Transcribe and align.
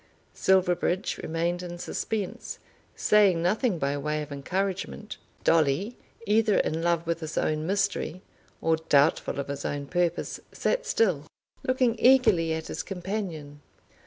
Silverbridge 0.33 1.19
remained 1.21 1.61
in 1.61 1.77
suspense, 1.77 2.57
saying 2.95 3.39
nothing 3.39 3.77
by 3.77 3.95
way 3.99 4.23
of 4.23 4.31
encouragement. 4.31 5.17
Dolly, 5.43 5.95
either 6.25 6.57
in 6.57 6.81
love 6.81 7.05
with 7.05 7.19
his 7.19 7.37
own 7.37 7.67
mystery 7.67 8.23
or 8.61 8.77
doubtful 8.77 9.39
of 9.39 9.47
his 9.47 9.63
own 9.63 9.85
purpose, 9.85 10.39
sat 10.51 10.87
still, 10.87 11.27
looking 11.61 11.95
eagerly 11.99 12.51
at 12.51 12.65
his 12.65 12.81
companion. 12.81 13.61